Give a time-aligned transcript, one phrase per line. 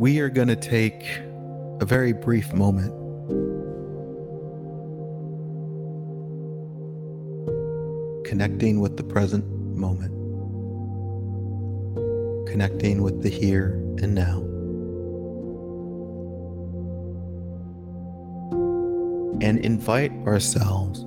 [0.00, 1.20] we are going to take
[1.80, 2.90] a very brief moment
[8.24, 9.44] connecting with the present
[9.76, 10.10] moment,
[12.48, 14.38] connecting with the here and now.
[19.46, 21.00] And invite ourselves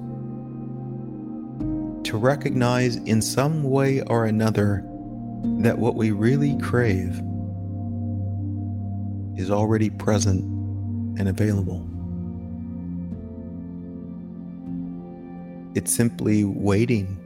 [2.07, 4.83] to recognize in some way or another
[5.61, 7.19] that what we really crave
[9.37, 10.43] is already present
[11.19, 11.87] and available.
[15.75, 17.19] It's simply waiting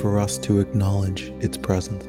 [0.00, 2.04] for us to acknowledge its presence.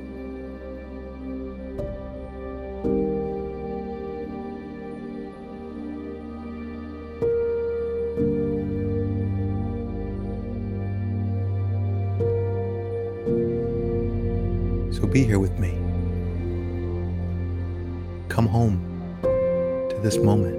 [14.95, 15.88] So be here with me.
[18.39, 18.79] Come home
[19.21, 20.55] to this moment.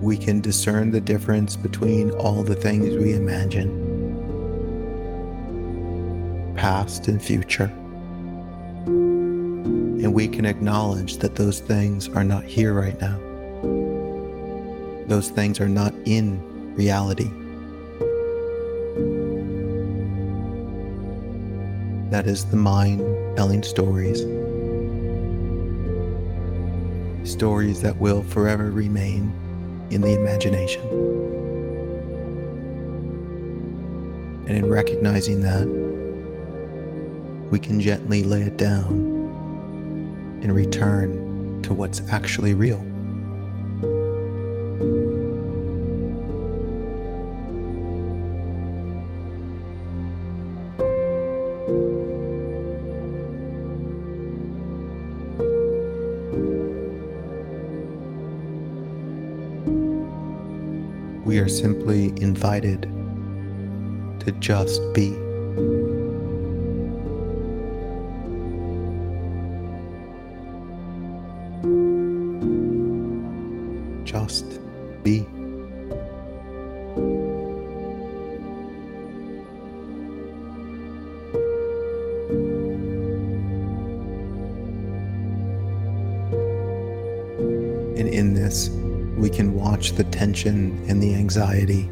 [0.00, 3.74] We can discern the difference between all the things we imagine,
[6.56, 7.72] past and future.
[8.86, 13.18] And we can acknowledge that those things are not here right now.
[15.08, 16.47] Those things are not in
[16.78, 17.28] reality.
[22.10, 23.00] That is the mind
[23.36, 24.20] telling stories.
[27.28, 29.32] Stories that will forever remain
[29.90, 30.80] in the imagination.
[34.46, 35.66] And in recognizing that,
[37.50, 39.16] we can gently lay it down
[40.42, 42.87] and return to what's actually real.
[61.48, 62.82] Are simply invited
[64.20, 65.12] to just be.
[74.04, 74.60] Just
[75.02, 75.26] be.
[87.96, 88.68] And in this,
[89.18, 91.90] we can watch the tension and the anxiety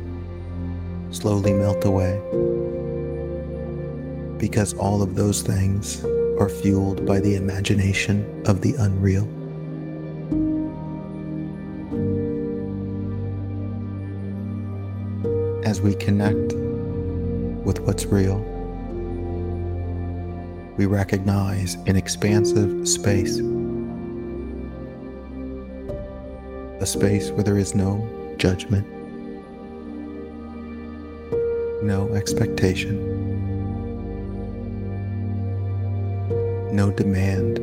[1.11, 2.21] slowly melt away.
[4.39, 6.05] Because all of those things
[6.39, 9.25] are fueled by the imagination of the unreal.
[15.65, 16.53] As we connect
[17.65, 18.39] with what's real,
[20.77, 23.41] we recognize an expansive space
[26.87, 27.91] a space where there is no
[28.39, 28.87] judgment,
[31.83, 32.95] no expectation,
[36.73, 37.57] no demand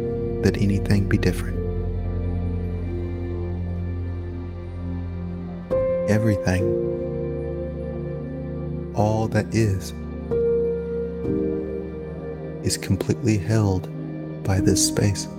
[0.44, 1.57] that anything be different.
[6.09, 6.63] Everything,
[8.94, 9.94] all that is,
[12.67, 13.88] is completely held
[14.44, 15.29] by this space.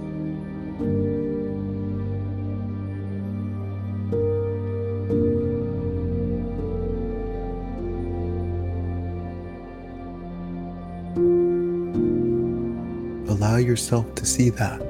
[13.55, 14.81] Allow yourself to see that.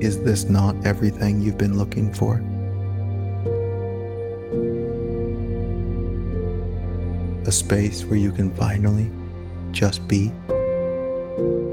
[0.00, 2.42] Is this not everything you've been looking for?
[7.46, 9.08] A space where you can finally
[9.70, 10.32] just be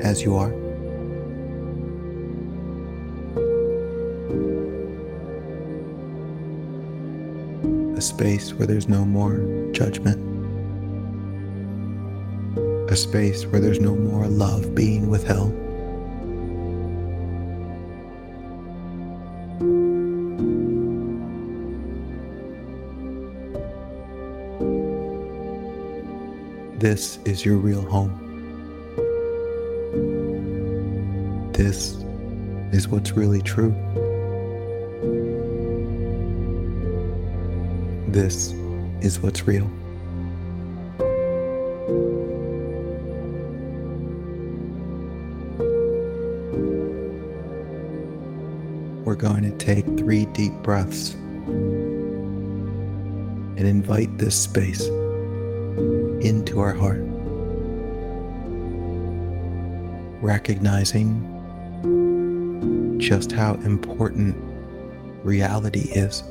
[0.03, 0.64] as you are.
[8.05, 9.37] Space where there's no more
[9.71, 10.21] judgment.
[12.91, 15.51] A space where there's no more love being withheld.
[26.79, 28.21] This is your real home.
[31.53, 31.95] This
[32.71, 33.73] is what's really true.
[38.15, 38.53] This
[39.01, 39.69] is what's real.
[49.03, 51.13] we're going to take three deep breaths
[53.57, 54.87] and invite this space
[56.25, 57.01] into our heart,
[60.21, 61.21] recognizing
[62.97, 64.37] just how important
[65.25, 66.23] reality is.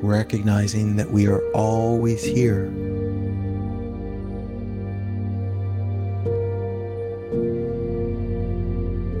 [0.00, 2.66] Recognizing that we are always here.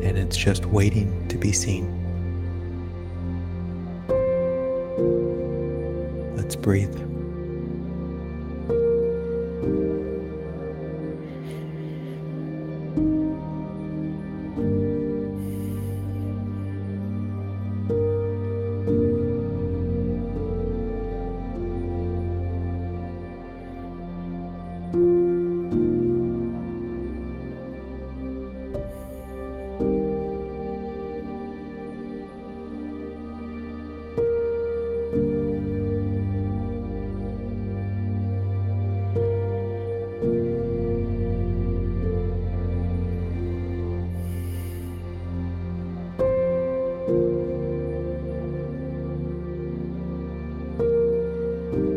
[0.04, 1.94] And it's just waiting to be seen.
[6.36, 7.07] Let's breathe.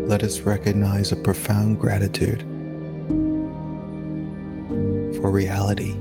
[0.07, 2.41] Let us recognize a profound gratitude
[5.15, 5.91] for reality.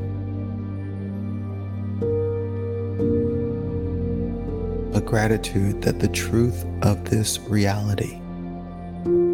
[4.96, 8.20] A gratitude that the truth of this reality,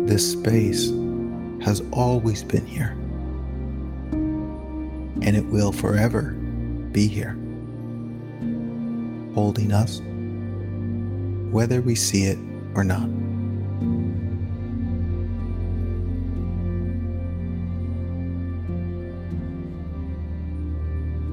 [0.06, 0.90] this space,
[1.64, 2.90] has always been here.
[5.22, 6.32] And it will forever
[6.92, 7.32] be here,
[9.34, 10.00] holding us,
[11.50, 12.38] whether we see it
[12.74, 13.15] or not.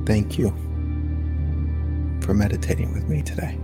[0.05, 0.49] Thank you
[2.21, 3.57] for meditating with me today.